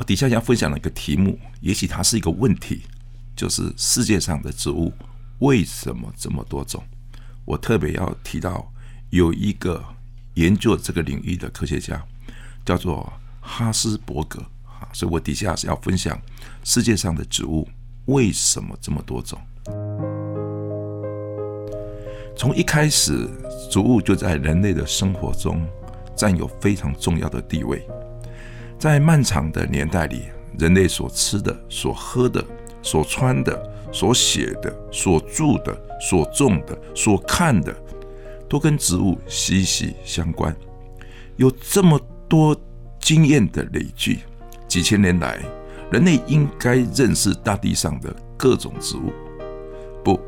[0.00, 2.84] 我底下要分享的一个题目，也许它是一个问题，
[3.36, 4.90] 就是世界上的植物
[5.40, 6.82] 为什么这么多种？
[7.44, 8.72] 我特别要提到
[9.10, 9.84] 有一个
[10.36, 12.02] 研究这个领域的科学家，
[12.64, 16.18] 叫做哈斯伯格啊，所以我底下是要分享
[16.64, 17.68] 世界上的植物
[18.06, 19.38] 为什么这么多种。
[22.34, 23.28] 从一开始，
[23.70, 25.62] 植物就在人类的生活中
[26.16, 27.86] 占有非常重要的地位。
[28.80, 30.22] 在漫长的年代里，
[30.58, 32.42] 人类所吃的、所喝的、
[32.80, 37.76] 所穿的、所写的、所住的、所种的、所看的，
[38.48, 40.56] 都跟植物息息相关。
[41.36, 42.58] 有这么多
[42.98, 44.20] 经验的累积，
[44.66, 45.38] 几千年来，
[45.92, 49.12] 人类应该认识大地上的各种植物。
[50.02, 50.18] 不，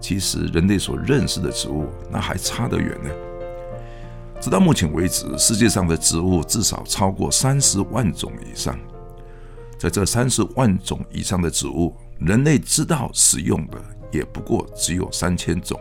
[0.00, 3.10] 其实人类所认识的植物，那还差得远呢。
[4.40, 8.78] 直到目前为止，世界上的植物至少超过三十万种以上。
[9.76, 13.78] 在这三十万种以上的植物，人类知道使用的
[14.12, 15.78] 也不过只有三千种，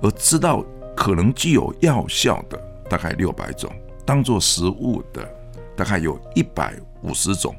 [0.00, 0.64] 而知道
[0.96, 3.70] 可能具有药效的大概六百种，
[4.04, 5.26] 当做食物的
[5.76, 7.54] 大概有一百五十种，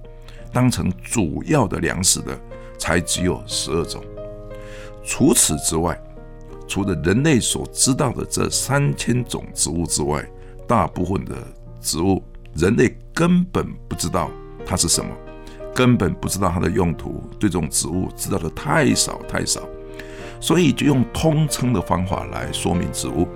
[0.52, 2.40] 当成主要的粮食的
[2.80, 4.04] 才只有十二种。
[5.04, 6.00] 除此之外，
[6.68, 10.24] 除了人类所知道的这三千种植物之外，
[10.68, 11.36] 大部分的
[11.80, 12.22] 植物
[12.54, 14.30] 人类根本不知道
[14.66, 15.10] 它是什么，
[15.74, 17.24] 根本不知道它的用途。
[17.40, 19.62] 对这种植物知道的太少太少，
[20.42, 23.28] 所以就用通称的方法来说明植物。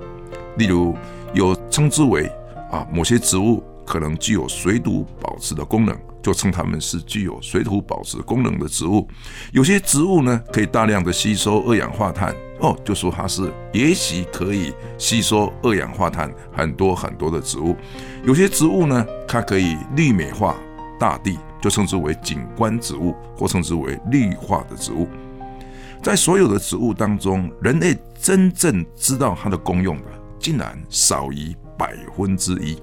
[0.58, 0.94] 例如，
[1.34, 2.30] 有称之为
[2.70, 5.94] 啊某些植物可能具有水土保持的功能，
[6.24, 9.06] 就称它们是具有水土保持功能的植物。
[9.52, 12.34] 有些植物呢，可以大量的吸收二氧化碳。
[12.62, 17.76] 哦，就说它是也许可以吸收二氧化碳很多很多的植物，
[18.24, 20.56] 有些植物呢，它可以绿美化
[20.98, 25.06] 大地，就称之为景观植物，或称之为绿化的植物。
[26.02, 30.04] 在所有的植物当中，人类真正知道它的功用的，
[30.40, 32.82] 竟然少于百分之一。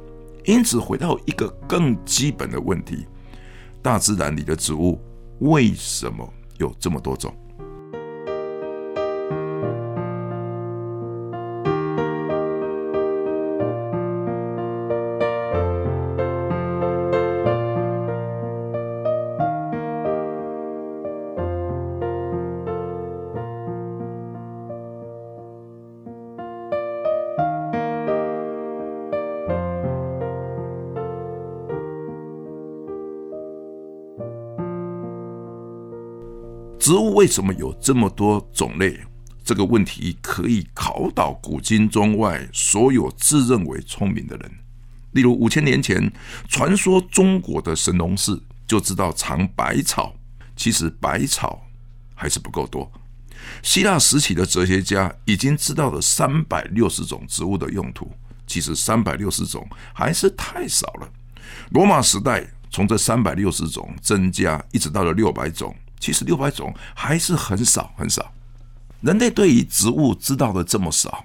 [0.49, 3.07] 因此，回到一个更基本的问题：
[3.83, 4.99] 大自然里的植物
[5.41, 6.27] 为什么
[6.57, 7.37] 有这么多种？
[36.89, 38.99] 植物为什么有这么多种类？
[39.45, 44.51] 这个问题可以考倒古今中外所有自认为聪明的人。
[45.11, 46.11] 例如五千年前，
[46.49, 50.15] 传说中国的神农氏就知道尝百草，
[50.57, 51.61] 其实百草
[52.15, 52.91] 还是不够多。
[53.63, 58.11] 希腊时期的哲学家已经知道了三百六十种植物的用途，
[58.47, 61.13] 其实三百六十种还是太少了。
[61.73, 65.77] 罗马时代从这三百六十种增加，一直到了六百种。
[65.99, 68.33] 其实六百种还是很少很少。
[69.01, 71.25] 人类对于植物知道的这么少，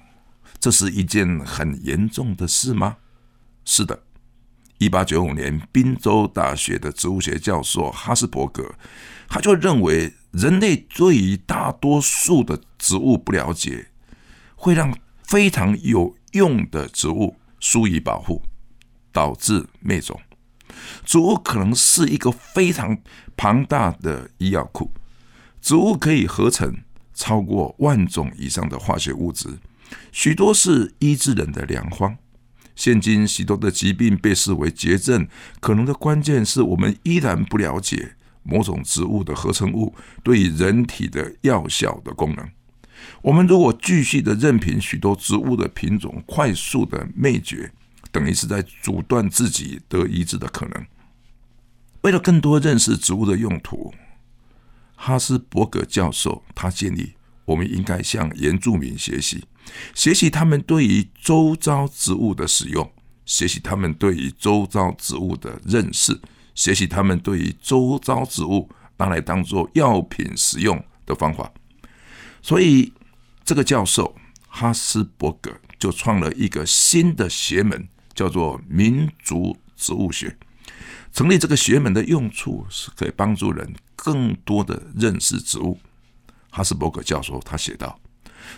[0.60, 2.96] 这是一件很严重的事吗？
[3.64, 4.02] 是的。
[4.78, 8.74] 一八九五年，宾州大学的植物学教授哈斯伯格，
[9.28, 13.88] 他就认为人类对于大多数的植物不了解，
[14.56, 14.92] 会让
[15.22, 18.42] 非常有用的植物疏于保护，
[19.12, 20.20] 导致灭种。
[21.04, 22.98] 植物可能是一个非常
[23.36, 24.90] 庞大的医药库，
[25.60, 26.76] 植物可以合成
[27.14, 29.48] 超过万种以上的化学物质，
[30.12, 32.16] 许多是医治人的良方。
[32.74, 35.28] 现今许多的疾病被视为绝症，
[35.60, 39.94] 可能的关键是我们依然不了解某种植物的合成物
[40.24, 42.48] 对人体的药效的功能。
[43.22, 47.70] 我们如果继续的任凭许多植物的品种快速的灭绝，
[48.14, 50.86] 等于是在阻断自己得医治的可能。
[52.02, 53.92] 为了更多认识植物的用途，
[54.94, 57.14] 哈斯伯格教授他建议
[57.44, 59.44] 我们应该向原住民学习，
[59.96, 62.88] 学习他们对于周遭植物的使用，
[63.26, 66.20] 学习他们对于周遭植物的认识，
[66.54, 71.52] 学习他们对于周遭植物拿来当做药品使用的方法。
[72.40, 72.92] 所以，
[73.44, 74.14] 这个教授
[74.46, 75.50] 哈斯伯格
[75.80, 80.36] 就创了一个新的邪门，叫做民族植物学。
[81.12, 85.78] 成立这个学门的用处是可以帮助人更多的认识植物。
[86.50, 87.98] 哈斯伯格教授他写道。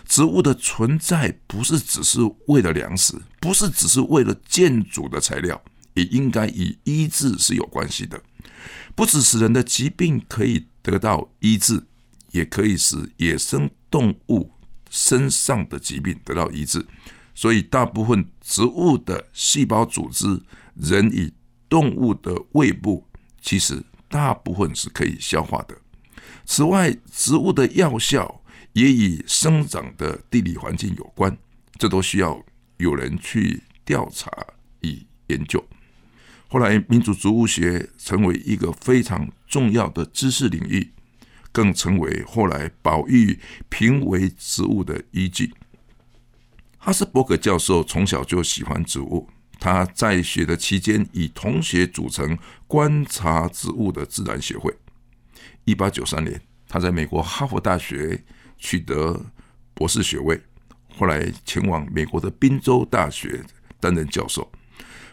[0.05, 5.61] 植物的存在不是只是为了粮食，不是只是为了建筑的材料，
[5.93, 8.21] 也应该与医治是有关系的。
[8.95, 11.81] 不只使人的疾病可以得到医治，
[12.31, 14.51] 也可以使野生动物
[14.89, 16.85] 身上的疾病得到医治。
[17.37, 20.41] 所以，大部分植物的细胞组织，
[20.73, 21.31] 人与
[21.69, 23.05] 动物的胃部，
[23.39, 25.77] 其实大部分是可以消化的。
[26.45, 28.41] 此外，植物的药效。
[28.73, 31.35] 也与生长的地理环境有关，
[31.79, 32.39] 这都需要
[32.77, 34.31] 有人去调查
[34.81, 35.63] 与研究。
[36.47, 40.91] 后来，民族植物学成为一个非常重要的知识领域，
[41.51, 45.51] 更成为后来保育濒危植物的依据。
[46.77, 49.29] 哈斯伯格教授从小就喜欢植物，
[49.59, 52.37] 他在学的期间与同学组成
[52.67, 54.73] 观察植物的自然协会。
[55.65, 58.23] 一八九三年，他在美国哈佛大学。
[58.59, 59.23] 取得
[59.75, 60.41] 博士学位，
[60.97, 63.39] 后来前往美国的宾州大学
[63.79, 64.51] 担任教授。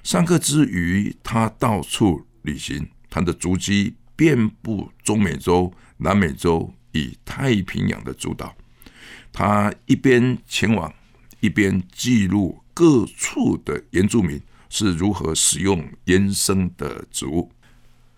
[0.02, 8.56] 上课之余，他到处旅行，他的足迹遍布中美洲、南美洲与太平洋的诸岛。
[9.30, 10.90] 他一边前往，
[11.44, 17.52] 一边记录各处的原住民是如何使用原生的植物。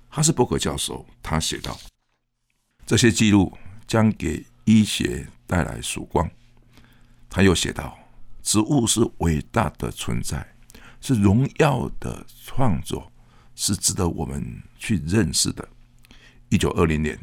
[0.08, 1.76] 哈斯伯格教授他写道
[2.86, 3.52] ：“这些记录
[3.86, 6.28] 将给。”医学带来曙光。
[7.30, 7.96] 他又写道
[8.42, 10.44] ：“植物是伟大的存在，
[11.00, 13.12] 是荣耀的创作，
[13.54, 15.68] 是值得我们去认识的。”
[16.50, 17.16] 一九二零年，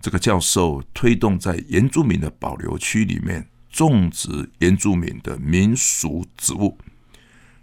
[0.00, 6.78] 这个教授推动在原住民的保留区里面种植原住民的民俗植物。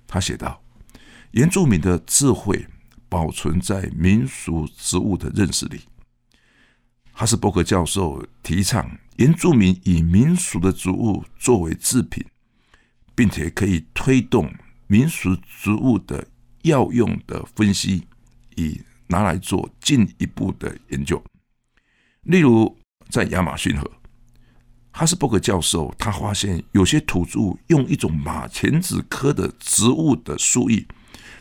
[0.07, 0.61] 他写道
[1.31, 2.67] ：“原住民的智慧
[3.09, 5.81] 保存在民俗植物的认识里。”
[7.11, 12.25] 哈斯伯格教授提倡原住民以民俗的植物作为制品，
[13.13, 14.51] 并且可以推动
[14.87, 16.27] 民俗植物的
[16.63, 18.07] 药用的分析，
[18.55, 21.23] 以拿来做进一步的研究。
[22.23, 22.75] 例如，
[23.09, 23.91] 在亚马逊河，
[24.95, 30.85] 哈斯伯格教授他发现有些土著用一种马钱子科的植物的树叶，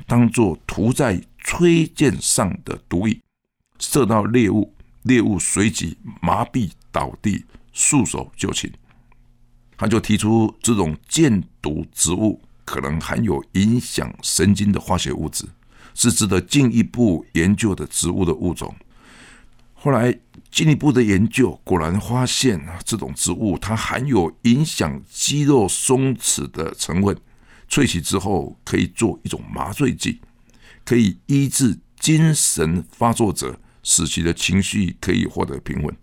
[0.06, 3.20] 当做涂在吹箭上的毒液，
[3.78, 4.74] 射到猎物。
[5.02, 8.72] 猎物随即麻痹倒地，束手就擒。
[9.76, 15.44] 他就提出，这种箭毒植物可能含有影响神经的化学物质，
[15.92, 18.72] 是值得进一步研究的植物的物种。
[19.84, 20.16] 后来
[20.48, 27.16] 进一步的研究果然发现，这种植物它含有影响肌肉松弛的成分，
[27.68, 30.20] 萃取之后可以做一种麻醉剂，
[30.84, 33.58] 可以医治精神发作者。
[33.82, 35.96] 使其的情绪可以获得平稳。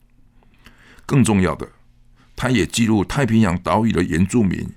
[1.05, 1.65] 更重要的，
[2.35, 4.67] 他也记录太平洋岛屿的原住民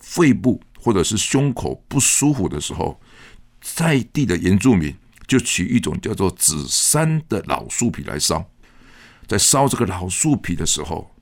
[0.00, 2.98] 肺部或者是胸口不舒服的时候，
[3.60, 4.94] 在地的原住民
[5.26, 8.42] 就取一种叫做紫杉的老树皮来烧。
[9.26, 11.14] 在烧这个老树皮的时候，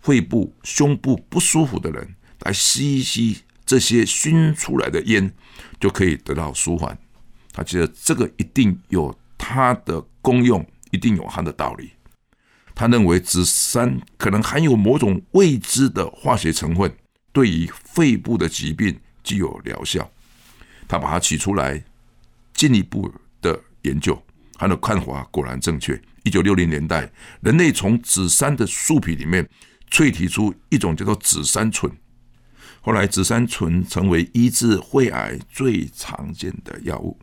[0.00, 5.32] 肺部、胸部不舒服的人来吸一吸这些熏出来的烟，
[5.78, 6.98] 就可以得到舒缓。
[7.52, 10.66] 他觉得这个一定有它的功用。
[10.90, 11.90] 一定有它的道理。
[12.74, 16.90] 他认为紫杉可能含有某种未知的化学成分，
[17.30, 20.10] 对于肺部的疾病具有疗效。
[20.88, 21.84] 他把它取出来，
[22.54, 23.12] 进一步
[23.42, 24.18] 的研究，
[24.58, 25.98] 他的看法果然正确。
[26.24, 27.10] 一九六零年代，
[27.40, 29.48] 人类从紫杉的树皮里面
[29.90, 31.90] 萃提出一种叫做紫杉醇，
[32.82, 37.18] 后来紫杉醇成为医治肺癌最常见的药物。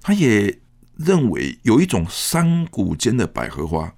[0.00, 0.60] 他也。
[0.98, 3.92] 认为有一种山谷间的百合花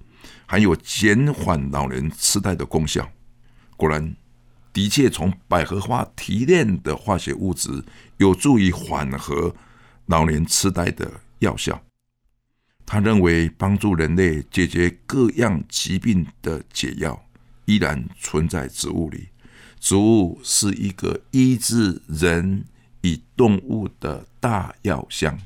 [0.47, 3.07] 含有减缓老年痴呆的功效。
[3.75, 4.15] 果然，
[4.71, 7.83] 的确从百合花提炼的化学物质
[8.17, 9.53] 有助于缓和
[10.05, 11.79] 老年痴呆的药效。
[12.85, 17.25] 他认为，帮助人类解决各样疾病的解药
[17.65, 19.29] 依然存在植物里。
[19.79, 22.65] 植物是一个医治人
[23.01, 25.37] 与动物的大药箱。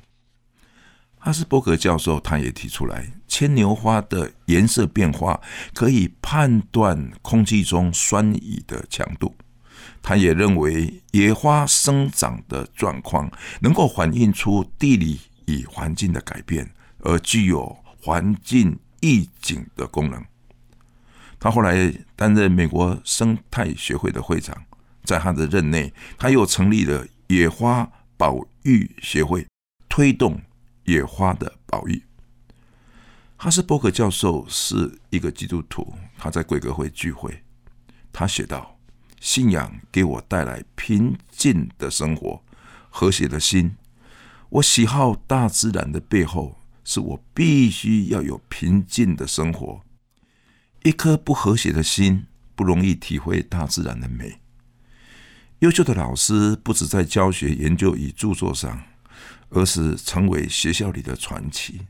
[1.18, 5.42] 哈斯伯格教授他也提出来，牵牛花的颜色变化
[5.74, 9.36] 可以判断空气中酸雨的强度。
[10.02, 13.30] 他也认为野花生长的状况
[13.60, 20.24] 能够反映出地理与环境的改变，而具有环境意境的功能。
[21.40, 24.66] 他后来担任美国生态学会的会长，
[25.04, 29.48] 在他的任内，他又成立了野花保育协会，
[29.88, 30.42] 推动
[30.84, 32.04] 野花的保育。
[33.38, 37.42] 哈斯伯格教授是一个基督徒，他在贵格会聚会，
[38.12, 38.78] 他写道
[39.22, 42.44] ：“信仰给我带来平静的生活，
[42.90, 43.78] 和谐的心。
[44.50, 46.59] 我喜好大自然的背后，
[46.90, 49.80] 是我必须要有平静的生活。”
[50.82, 54.42] 一颗不和谐的心，不容易体会大自然的美。
[55.60, 58.82] 优秀的老师不止在教学、研究与著作上，
[59.50, 61.82] 而是成为学校里的传奇。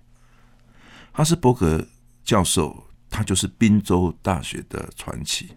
[1.14, 1.88] 哈斯伯格
[2.26, 5.52] 教授，他就是宾州大学的传奇。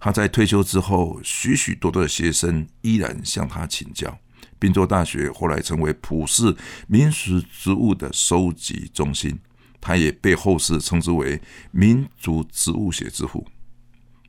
[0.00, 4.18] 他在退休之后，许许多多的学生依然向他请教。
[4.64, 6.56] 宾州大学后来成为普世
[6.88, 9.38] 民俗植物的收集中心。
[9.78, 11.38] 他也被后世称之为
[11.70, 13.46] 民族植物学之父。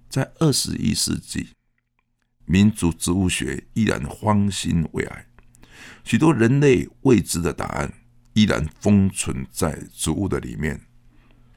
[0.10, 1.48] 在二十一世纪，
[2.44, 5.26] 民族植物学依然方兴未艾，
[6.04, 7.94] 许多人类未知的答案
[8.34, 10.82] 依然封存在植物的里面。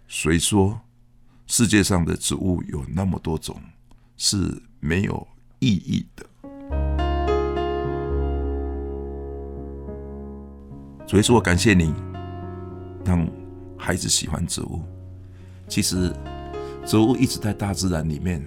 [0.07, 0.81] 谁说
[1.49, 3.61] 世界上的植物有那么多种
[4.17, 5.27] 是没有
[5.59, 6.28] 意义的？
[11.09, 11.93] 所以说，我感谢你，
[13.05, 13.29] 让。
[13.81, 14.83] 孩子喜欢植物，
[15.69, 16.12] 其实
[16.85, 18.45] 植物一直在大自然里面。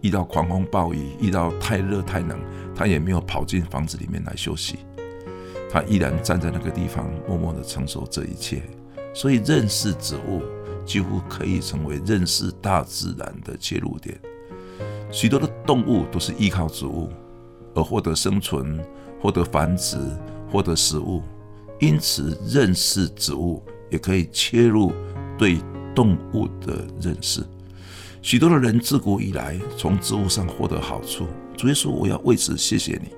[0.00, 2.40] 遇到狂风暴雨，遇到太热太冷，
[2.74, 4.78] 它也没有跑进房子里面来休息，
[5.70, 8.62] 它依然站在那个地方，默默的承受这一切。
[9.12, 10.42] 所以，认识植物
[10.86, 14.18] 几乎可以成为认识大自然的切入点。
[15.10, 17.10] 许多的动物都是依靠植物
[17.74, 18.82] 而获得生存、
[19.20, 19.98] 获得繁殖、
[20.50, 21.22] 获得食物，
[21.80, 23.62] 因此认识植物。
[23.90, 24.92] 也可以切入
[25.38, 25.58] 对
[25.94, 27.46] 动物的认识。
[28.22, 31.28] 许多的人自古以来从植物上获得好处。
[31.56, 33.10] 主耶稣，我要为此谢谢你。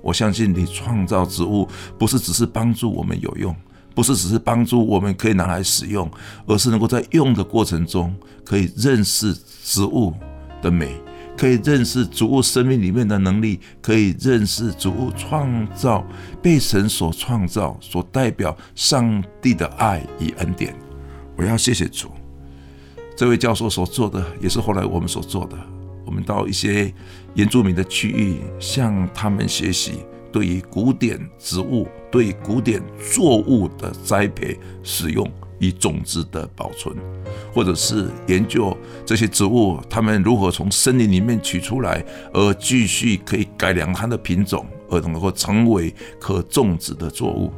[0.00, 3.54] 我相信你创造植物不是只是帮助我们有用，
[3.94, 6.10] 不是只是帮助我们可以拿来使用，
[6.46, 10.14] 而是能够在用的过程中可以认识植物
[10.62, 10.96] 的美。
[11.36, 16.04] 可以认识植物生命里面的能力，可以认识植物创造
[16.42, 20.74] 被神所创造所代表上帝的爱与恩典。
[21.36, 22.10] 我要谢谢主，
[23.14, 25.56] 这位教授所做的也是后来我们所做的。
[26.06, 26.92] 我们到一些
[27.34, 32.80] 原住民的区域，向他们学习对于古典植物、对古典
[33.12, 35.28] 作物的栽培、使用。
[35.58, 36.94] 以种子的保存，
[37.52, 47.52] 或者是研究这些植物，它们如何从森林里面取出来，而继续可以改良它的品种，而能够成为可种植的作物。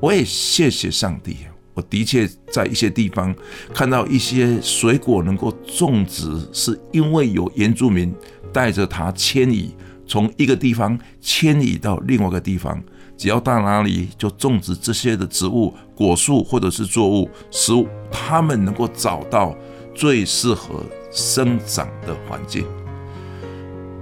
[0.00, 1.36] 我也谢谢上帝，
[1.74, 3.34] 我的确在一些地方
[3.74, 8.14] 看到一些水果能够种植，是因为有原住民
[8.52, 9.74] 带着它迁移，
[10.06, 12.82] 从一个地方迁移到另外一个地方。
[13.20, 17.70] 只要到哪里就种植这些的植物、果树或者是作物，使
[18.10, 19.54] 他们能够找到
[19.94, 22.64] 最适合生长的环境。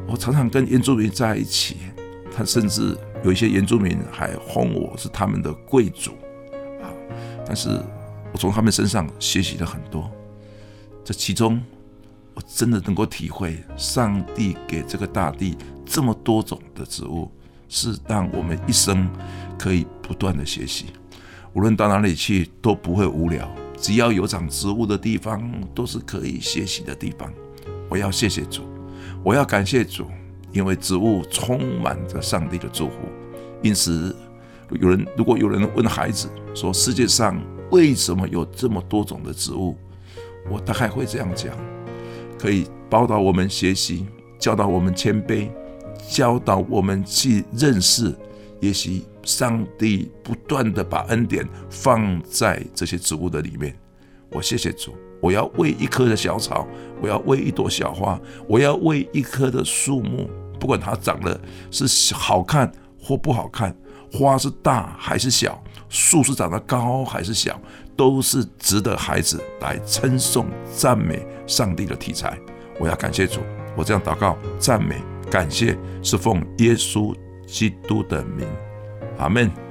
[0.07, 1.79] 我常常跟原住民在一起，
[2.33, 6.13] 他甚至有一些原住民还哄我是他们的贵族
[6.81, 6.87] 啊！
[7.45, 7.71] 但是
[8.33, 10.09] 我从他们身上学习了很多，
[11.05, 11.61] 这其中
[12.35, 17.29] 我真的能够体会上帝给这个大地这么多种的植物。
[17.69, 19.09] 是让我们一生
[19.59, 20.87] 可以不断的学习，
[21.53, 23.49] 无论到哪里去都不会无聊。
[23.77, 25.41] 只要有长植物的地方，
[25.75, 27.33] 都是可以学习的地方。
[27.89, 28.63] 我要谢谢主，
[29.23, 30.07] 我要感谢主，
[30.51, 32.97] 因为植物充满着上帝的祝福。
[33.63, 34.15] 因此，
[34.71, 39.77] 有人如果有人问孩子说世界上为什么有这么多种的植物，
[40.51, 41.57] 我大概会这样讲：
[42.39, 44.07] 可以报导我们学习，
[44.39, 45.49] 教导我们谦卑。
[46.09, 48.15] 教导我们去认识，
[48.61, 53.77] 也许上帝不断的把恩典放在这些植物的里面。
[54.31, 56.67] 我谢谢主，我要为一棵的小草，
[57.01, 61.39] 我要为一朵小花，我要为一棵的树木，不管它长得
[61.71, 63.75] 是好看或不好看，
[64.13, 67.61] 花是大还是小，树是长得高还是小，
[67.97, 72.39] 都是值得孩子来称颂赞美上帝的题材。
[72.79, 73.41] 我要感谢主，
[73.77, 75.18] 我这样祷告赞美。
[75.31, 77.15] 感谢是奉耶稣
[77.47, 78.47] 基督的名，
[79.19, 79.68] 阿门。